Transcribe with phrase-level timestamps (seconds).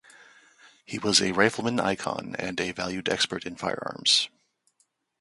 [0.83, 4.29] He was a rifleman icon and a valued expert in firearms.